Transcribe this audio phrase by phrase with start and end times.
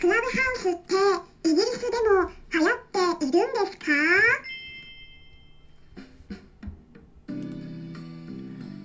[0.00, 0.94] クラブハウスって
[1.50, 3.84] イギリスでも流行っているんですか？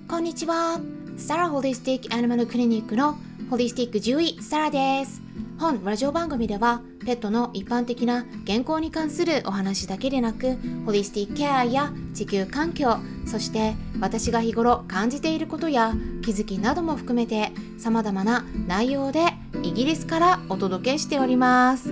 [0.10, 0.82] こんにちは。
[1.16, 3.16] サラホリスティックアニマルクリニックの
[3.50, 5.22] ホリスティック獣医サラです。
[5.58, 19.22] 本ラジオ番組ではペットの一般的な健康に関するお話だけでなくホリスティックケアや地球環境そして私が日頃感じていることや気づきなども含めて様々な内容で
[19.66, 21.92] イギリスからお届けしております。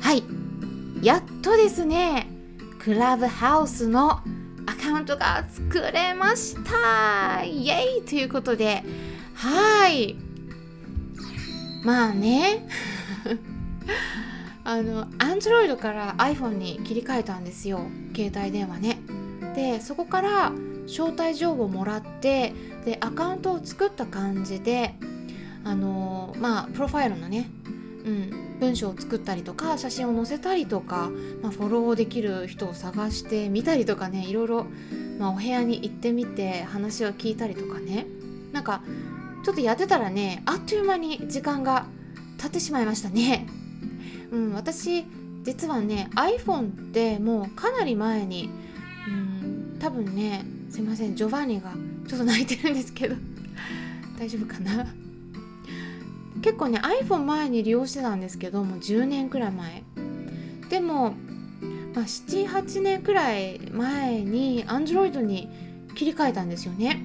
[0.00, 0.22] はい。
[1.02, 2.28] やっとですね
[2.78, 4.20] クラブハウスの
[4.66, 7.42] アカウントが作れました。
[7.42, 8.02] イエイ！
[8.02, 8.84] ということで
[9.34, 10.14] はい。
[11.82, 12.68] まあね。
[14.62, 17.80] あの Android から iPhone に切り替えたんですよ。
[18.14, 19.00] 携帯電話ね。
[19.56, 20.52] でそこから
[20.86, 22.52] 招待状をもらって
[22.84, 24.94] でアカウントを作った感じで
[25.68, 27.50] あのまあプロファイルのね、
[28.06, 31.10] うん、文章を作ったりとか写真を載せたりとか、
[31.42, 34.66] まあ、フォローできる人を探してみたりとかねいろいろ、
[35.18, 38.06] まあ、お部屋に行ってみて話を聞いたりとかね
[38.52, 38.82] なんか
[39.44, 41.84] ちょっとやってたらねあっという間に時間が
[42.38, 43.46] 経ってしまいましたね。
[44.30, 45.04] うん、私
[45.42, 48.50] 実はね iPhone ってもうかなり前に、
[49.06, 51.72] うん、多分ねすいませんジョバンニが
[52.06, 53.16] ちょっと泣いてるんですけど
[54.18, 54.86] 大丈夫かな？
[56.42, 59.82] 結構ね iPhone 前に利用してたんですけどもう10年くらい前。
[60.70, 61.14] でも、
[61.94, 65.48] まあ、78年くらい前に Android に
[65.94, 67.02] 切り替えたんですよね。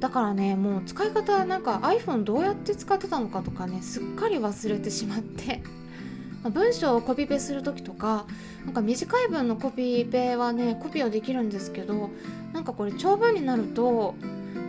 [0.00, 5.62] だからねもう使い方なんか iPhone どうやって使ってたのかとかねすっかり忘れてしまって。
[6.50, 8.26] 文章をコピペする時とか
[8.64, 12.10] なんか短い文のコピペはねコピーはできるんですけど
[12.52, 14.16] なんかこれ長文になると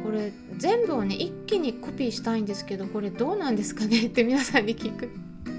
[0.04, 5.10] これ全部をね一気にコピーしたいんですけどこれどうなんですかねって皆さんに聞く。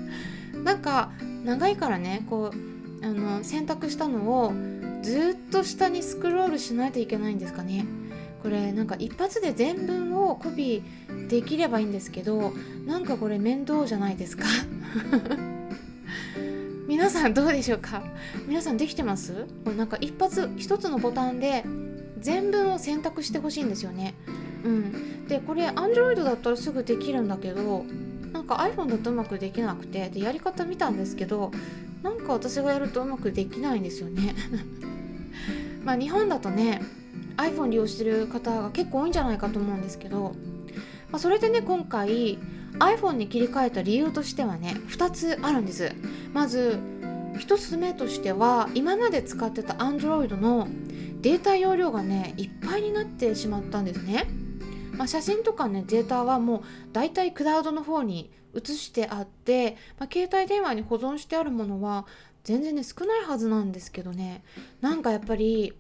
[0.62, 1.11] なんか
[1.45, 4.53] 長いからねこうあの選択したのを
[5.03, 7.85] ずっと下にスクロールしないといけないんですかね。
[8.42, 12.52] これなんか一発で全文をコピーできればいいんですけど
[12.86, 14.45] なんかこれ面倒じゃないですか。
[16.86, 18.02] 皆さんどうでしょうか？
[18.47, 19.47] 皆さんできてます？
[19.64, 21.64] これなんか一発一つのボタンで
[22.20, 24.14] 全文を選択してほしいんですよね。
[24.64, 27.85] うん、でこれ Android だったらすぐできるんだけど
[28.33, 31.52] なんか iPhone だとうまくできなくてでやり方見たんですけど
[32.02, 34.35] なんか私がやるとうまくできないんですよね。
[35.85, 36.83] まあ日本だとね
[37.36, 40.35] iPhone 利用してる方が結構多いんじゃないかと思うんですけど、
[41.11, 42.39] まあ、それでね今回
[42.79, 45.92] iPhone に切り替えた理由としてはね2つあるんです。
[46.33, 46.79] まず
[47.35, 50.69] 1つ目としては今まで使ってた Android の
[51.20, 54.27] データ容量がねいっぱいになってしまったんですね、
[54.96, 56.62] まあ、写真とかねデータはもう
[56.92, 62.06] だいたいクラウドの方に移してあって、まあ、携帯電話に保存してあるものは
[62.44, 64.44] 全然ね少ないはずなんですけどね。
[64.80, 65.72] なんかやっぱり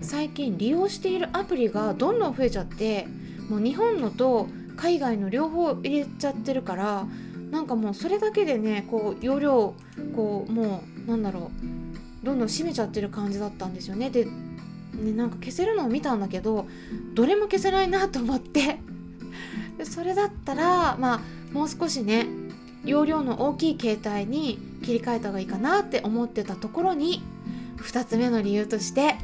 [0.00, 3.08] 最近利用しているアプリがどんどん増えちゃって
[3.50, 7.06] もう日本のと海外の両方入れちゃってるから
[7.50, 9.74] なんかもうそれだけでねこう容量
[10.14, 11.50] こうもうなんだろ
[12.22, 14.10] うどんどん閉めちゃってる感じだったんですよね。
[14.10, 14.28] で
[14.98, 16.66] ねなんか消せるのを見たんだけど
[17.14, 18.78] どれも消せないなと思って。
[19.84, 21.20] それだったらまあ
[21.52, 22.26] もう少しね
[22.84, 27.22] 容量の大きい携帯に切り替えた方がいいかなって思ってたところに
[27.78, 29.16] 2つ目の理由として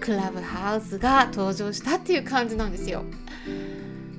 [0.00, 3.04] クラブハウスが登場したっていう感じなんですよ。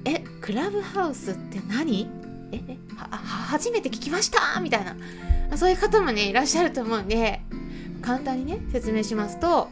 [0.06, 2.08] えクラブハウスって何？
[2.54, 4.60] ええ初めて聞きました？
[4.62, 4.96] みたいな。
[5.58, 7.42] そういう方もねいらっしゃると思うんで
[8.02, 9.70] 簡単にね説明しますと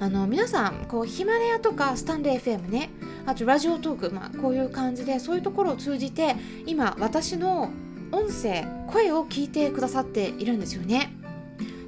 [0.00, 2.90] あの皆さんこうヒマラヤとかスタンレー FM ね
[3.26, 6.36] あとラジオトーク、まあ、こういう感じでそういうところを通じて
[6.66, 7.70] 今私の
[8.12, 11.12] 音声声を聞いてくださっているんですよね。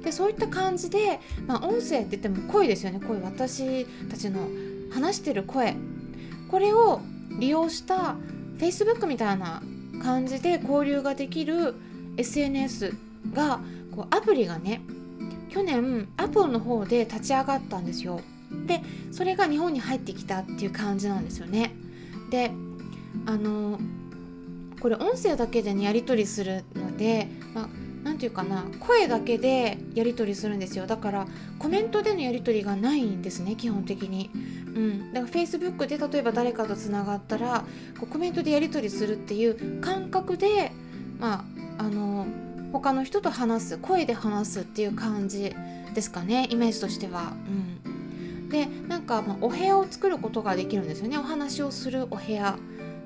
[0.03, 4.49] でそういった感じで、まあ、音声って言っても声ですよね声私たちの
[4.91, 5.75] 話してる声
[6.49, 7.01] これを
[7.39, 8.15] 利用した
[8.57, 9.61] Facebook みたいな
[10.01, 11.75] 感じで交流ができる
[12.17, 12.95] SNS
[13.31, 13.61] が
[13.95, 14.81] こうアプリがね
[15.51, 18.21] 去年アポの方で立ち上がったんですよ。
[18.65, 18.81] で
[19.11, 21.73] それが日本に入ってきたっていう感じなんですよね。
[22.29, 22.51] で
[23.25, 23.79] あの
[24.79, 27.69] これ音声だけでねやり取りするので、まあ、
[28.03, 30.87] 何て言うかな声だけでやり取りするんですよ。
[30.87, 31.27] だから
[31.59, 34.31] コメントでのやり取りがないんですね基本的に。
[34.33, 37.65] うん、だから Facebook で例えば誰かとつながったら
[37.99, 40.71] こうコメントでやり取りするっていう感覚で、
[41.19, 41.45] ま
[41.77, 42.25] あ、あの
[42.71, 45.55] 他の人と話す声で話すっていう感じ
[45.93, 47.33] ですかねイメージとしては。
[47.47, 51.17] うん、でなんか、ま、お部屋を作ることができるんですよね。
[51.17, 52.57] お話をするお部屋。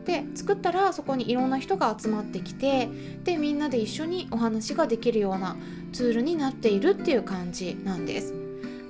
[0.05, 2.89] で作ったらそこにいろんな人が集まってきて
[3.23, 5.55] でみんなで一緒にお話ができるような
[5.93, 8.33] ツールになっているっていう感じなんです。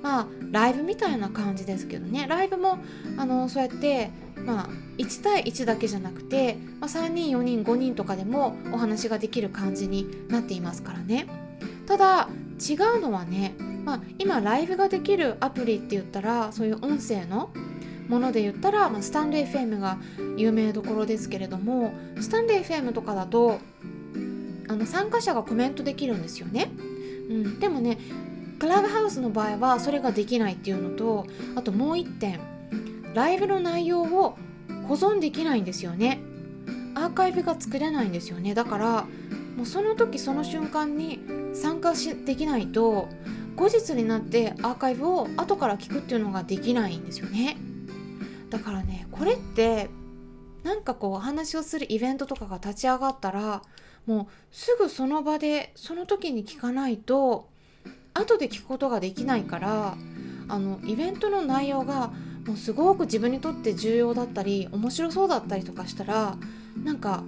[0.02, 2.26] まあライブみたいな感じですけどね。
[2.28, 2.78] ライブも
[3.16, 4.10] あのそうやって
[4.44, 4.68] まあ、
[4.98, 11.26] 1対1だけじゃなくて、まあ、3人4人5人とかでもお話ができる感じになっていますからね。
[11.86, 12.28] ただ
[12.60, 13.54] 違うのはね、
[13.84, 17.50] まあ、今ライブができるアプリって言ったらそういう音声の
[18.08, 19.98] もので言ったら、まあ、スタンレー FM が
[20.36, 23.60] 有名どころですけれどもスタンレー FM とかだと
[24.68, 26.70] あの参加者がコメントできるんですよね、
[27.28, 27.98] うん、でもね
[28.58, 32.55] クラブハウスの場合はそれができないっていうのとあともう1点。
[33.16, 34.36] ライブの内容を
[34.86, 36.20] 保存できないんですよね。
[36.94, 38.54] アーカイブが作れないんですよね。
[38.54, 39.06] だから
[39.56, 41.20] もうその時その瞬間に
[41.54, 43.08] 参加しできないと
[43.56, 47.56] 後日になってアーカイブを後から聞くっていうのができないんですよね。
[48.50, 49.88] だからねこれって
[50.62, 53.62] なんかこうお話をするイベントとかが立ち上がったら
[54.04, 57.48] もうすぐその場でその時に聞かないと
[58.12, 59.96] 後で聞くことができないから
[60.48, 62.12] あのイベントの内容が
[62.46, 66.36] もうすごく自分にとって重要だったり面白そうだったりとかしたら
[66.84, 67.24] なんか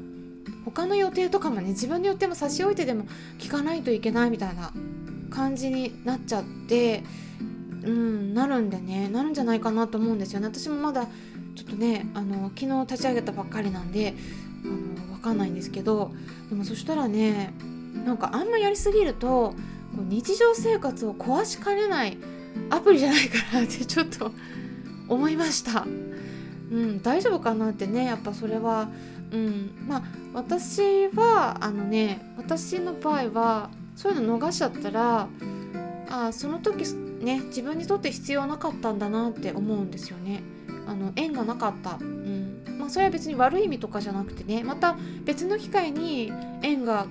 [0.65, 3.05] 他の予定とかもね自分の予定も差し置いてでも
[3.38, 4.73] 聞かないといけないみたいな
[5.31, 7.05] 感じになっちゃって
[7.82, 10.47] うんなるんでねなるんじゃないかなと思うんですよね。
[10.47, 11.06] 私もまだ
[11.55, 14.14] ちょっとねあの昨日立ち上げたばっかりなんで
[14.64, 16.12] あの分かんないんですけど
[16.49, 17.53] でもそしたらね
[18.05, 19.55] なんかあんまやりすぎると
[19.97, 22.19] 日常生活を壊しかねない
[22.71, 24.32] アプリじゃないかなってちょっと
[25.09, 25.87] 思いました。
[26.71, 28.91] うん、大丈夫かなってねやっぱそれは、
[29.33, 30.03] うん、まあ
[30.35, 35.29] 私はあのね私の場合はそういうの逃しちゃったら
[36.11, 36.85] あその時
[37.21, 40.43] ね自分にとって必要なかったんだなって思うんですよね。
[40.87, 46.33] あの縁がなかった、うんまあ、それは別に悪い意味とかじゃなくてねまた別の機会に
[46.63, 47.07] 縁が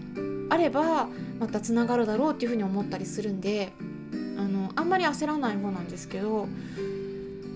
[0.50, 1.08] あれば
[1.40, 3.72] またつながるだろうっていうふうに思ったりするんで
[4.38, 6.48] あのあんまり焦らない方なんですけど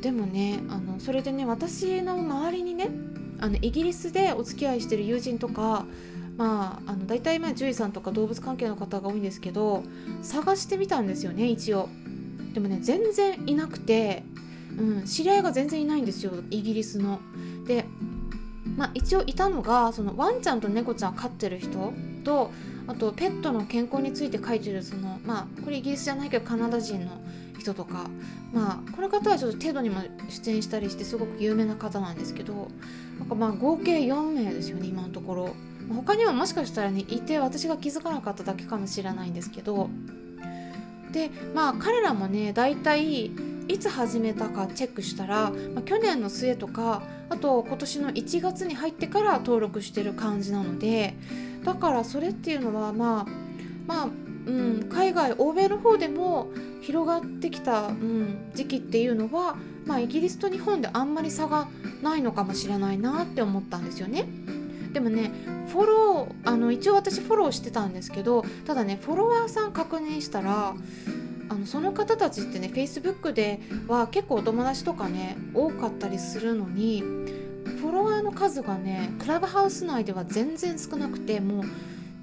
[0.01, 2.89] でもねあのそれでね私の周りにね
[3.39, 5.86] あのイギリスでお付き合いしてる友人とか
[6.38, 9.83] まああの大体まあ獣医さんとか動物関係の方が多いんですけど
[10.21, 11.89] 探してみたんですよね一応。
[12.53, 14.24] でもね全然いなくて、
[14.77, 17.19] うん、知り合いが全然いないんですよイギリスの。
[17.65, 17.86] で
[18.75, 21.94] まあ一応いたのがそのワンちゃんと猫ちゃん飼ってる人
[22.24, 22.51] と
[22.88, 27.21] あとペットの健康について書いてるそのまあこれイギリスじゃないけどカナダ人の
[27.62, 28.10] 人とか
[28.54, 32.69] まあこの方はちょっと程度にも出演したりしてすごく有名な方なんですけど
[33.19, 35.56] なんかまあ合計4名ですよね今のところ。
[35.94, 39.90] 他にはもしかしたらねいて私が気づかなかっただけかもしれないんですけど。
[41.12, 43.25] でまあ彼らもね大体
[43.68, 51.16] いつ始めたかチェックしたら、まあ、去年の末とかあと今年の1月に入ってから登録してる感じなので
[51.64, 53.31] だからそれっていうのはまあ
[53.88, 54.10] まあ
[54.46, 56.48] うん、海外欧米の方でも
[56.81, 59.56] 広がってきた、うん、時期っていうのは、
[59.86, 61.68] まあ、イギリスと日本であんまり差が
[62.01, 64.25] ないのかもしれないなって思ったんですよね。
[64.92, 65.31] でもね
[65.68, 70.75] フォローあの一応私フォローしてたんですけどただねフォロワーさん確認したら
[71.48, 81.63] あのその方たちってね Facebook では結構お友達とかね多かったりするのにフォロワーの数がねクラブハウス内では全然少なくても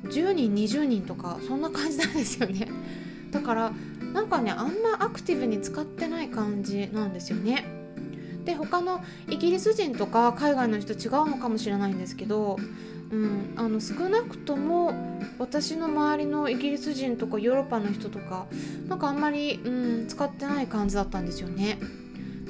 [0.04, 2.68] う10人20人とかそんな感じなんですよね
[3.30, 3.72] だから
[4.12, 7.64] なんかねあんまアクティブに使ってない感じなんですよね。
[8.44, 12.56] で他のイギリス人とか海外の人違うのかもしれないんですけど、
[13.10, 14.94] うん、あの少なくとも
[15.38, 18.46] 私の周りのイギリス人とかヨーロッパの人とか
[18.88, 19.70] なんかあんまり、う
[20.04, 21.78] ん、使ってない感じだったんですよね。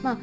[0.02, 0.18] まあ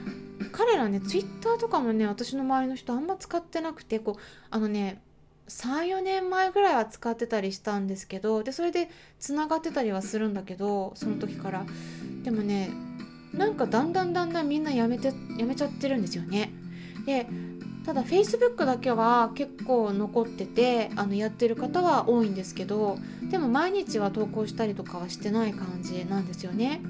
[0.51, 5.01] 彼らねツイッターとかもね私の周りの人あんま使ってなくてこうあのね
[5.47, 11.65] 34年前ぐらいは使ってたりしたんですけどでそれでつながってたりはするんだけどその時から。
[12.23, 12.71] でもね
[13.33, 16.51] なんかだんだんだんだんみんなやめてやめちゃってるんですよね。
[17.05, 17.27] で
[17.85, 22.97] ただ Facebook だけは結構残っててあのやってる方は多いんですけど
[23.29, 26.81] でも毎日は投稿したりとかはしてない感じなんですよね。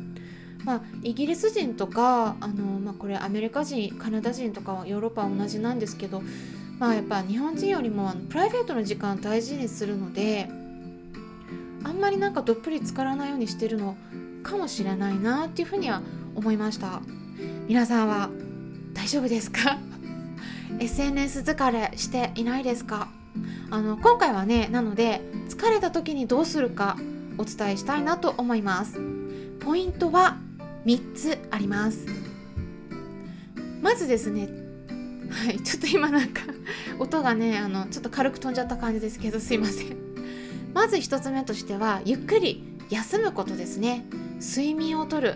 [0.63, 6.23] まあ、イギリス人とかあの、まあ、これアメリカ人カナダ人とかはヨーロッパは同じなんですけど
[6.79, 10.47] まあやっぱ日本人よりもプライベートの時間大事にするので
[11.83, 13.95] あんまりなんかどっぷり浸からないようにしてるの
[14.43, 16.01] かもしれないなっていうふうには
[16.35, 17.01] 思いました。
[17.67, 18.29] 皆さんは
[18.93, 19.77] 大丈夫ですか？
[20.79, 23.07] SNS 疲れしていないですか？
[23.69, 26.97] あの今回はねなので疲れた時にどうするか
[27.37, 28.99] お伝えしたいなと思います。
[29.59, 30.37] ポイントは
[30.85, 32.05] 3つあります。
[33.81, 34.49] まずですね
[35.29, 36.41] はいちょっと今なんか
[36.99, 39.97] 音がねあのちょっと軽く飛んじゃった感じですけどすいません。
[40.73, 44.05] まず1つ目としてはゆっくり休むことですね。
[44.41, 45.35] 睡眠をとる。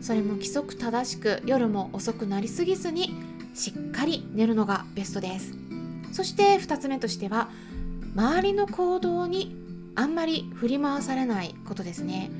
[0.00, 3.14] それも規則正しく夜も遅くなりすぎずに
[3.54, 5.54] しっかり寝るのがベストです。
[6.12, 7.48] そして2つ目としては
[8.14, 9.56] 周りの行動に
[9.94, 12.30] あんまり振り回されないことですね。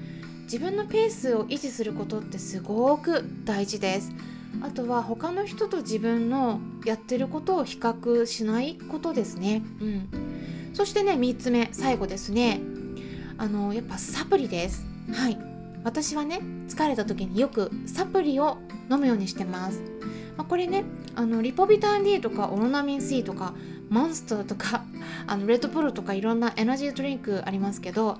[0.44, 4.12] 自分のペースを維持することってすごく大事です。
[4.62, 9.62] あとは他の人と自分のやってることを比較しないことですね。
[9.80, 10.08] うん。
[10.74, 12.60] そしてね3つ目最後ですね。
[13.38, 14.84] あのやっぱサプリです。
[15.12, 15.38] はい。
[15.84, 18.58] 私はね疲れた時によくサプリを
[18.90, 19.80] 飲むようにしてます。
[20.36, 20.84] まあ、これね
[21.14, 23.54] あのリポビタン D とかオロナミン C とか
[23.88, 24.84] モンスターとか
[25.26, 28.18] あのレッドブルとかいろんなエナジードリンクありますけど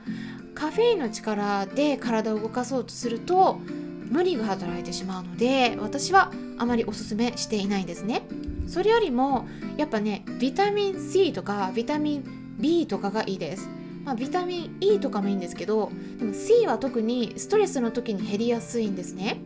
[0.55, 3.61] カフェインの力で体を動かそうとすると
[4.11, 8.23] 無理が働いてしまうので私はあまりおすすめしていないんですね。
[8.67, 9.47] それよりも
[9.77, 13.69] やっぱねビタミン C とかビタミン B とかがいいです。
[14.05, 19.41] まあ、ビタミン E とかもいいんですけどでも C は特にストレスの時に減りやすいんですね。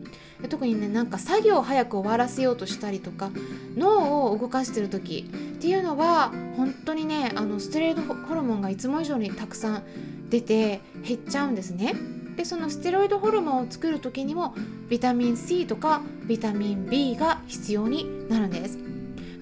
[0.49, 3.31] 特にねなんか作業を早く終わらせようとしたりとか
[3.75, 9.83] 脳を動かしてる時っていうのは本当にねあのステロイドホルモンがいつも以上にたくさん
[10.29, 11.95] 出て減っちゃうんですね。
[12.35, 14.55] でそのステロイドホルモンを作る時にも
[14.89, 18.77] ビタミン C とかビタミン B が必要になるんです。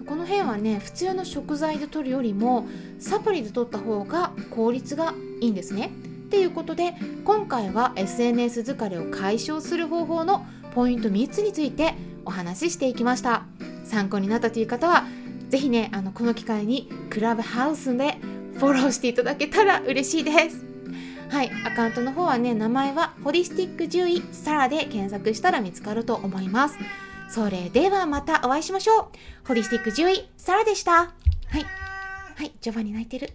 [0.06, 2.68] この辺はね普通の食材で摂るよりも
[3.00, 5.92] サプリで摂った方が効率がいいんですね。
[6.28, 13.44] っていうことで今回は SNS 疲れを解消する方法のポイント3つについてお話ししていきました。
[13.84, 15.06] 参考になったという方は
[15.50, 18.18] 是非ねあのこの機会にクラブハウスで
[18.56, 20.69] フォローしていただけたら嬉しいです。
[21.30, 26.78] はいアカウントの方はね名前はホリスティック獣医サラで検索したら見つかると思います
[27.30, 29.48] それではまたお会いしましょう。
[29.48, 30.92] ホリスティック獣医、サラでした。
[30.92, 31.10] は
[31.54, 31.64] い。
[32.36, 33.30] はい、ジョバに泣いてる。